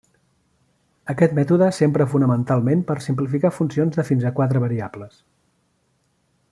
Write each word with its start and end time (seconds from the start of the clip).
Aquest 1.13 1.35
mètode 1.39 1.67
s'empra 1.79 2.07
fonamentalment 2.13 2.81
per 2.87 2.97
simplificar 3.09 3.53
funcions 3.59 4.01
de 4.01 4.07
fins 4.11 4.27
a 4.31 4.35
quatre 4.41 4.65
variables. 4.65 5.21